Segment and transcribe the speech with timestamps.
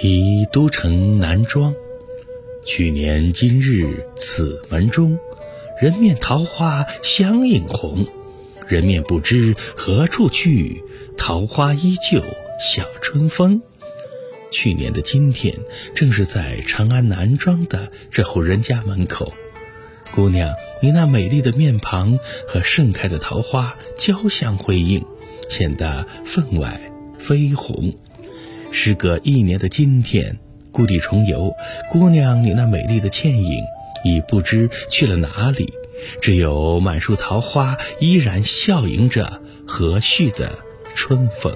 [0.00, 1.74] 题都城南庄，
[2.64, 5.18] 去年今日此门中，
[5.80, 8.06] 人面桃花相映红。
[8.68, 10.84] 人面不知何处去，
[11.16, 12.22] 桃花依旧
[12.60, 13.60] 笑春风。
[14.52, 15.52] 去年的今天，
[15.96, 19.32] 正是在长安南庄的这户人家门口。
[20.12, 25.04] 姑娘，你那美丽的面庞和盛开的桃花交相辉映，
[25.48, 26.80] 显得分外
[27.26, 27.92] 绯红。
[28.70, 30.38] 时隔一年的今天，
[30.70, 31.52] 故地重游，
[31.90, 33.64] 姑娘，你那美丽的倩影
[34.04, 35.72] 已不知去了哪里，
[36.20, 40.58] 只有满树桃花依然笑迎着和煦的
[40.94, 41.52] 春风。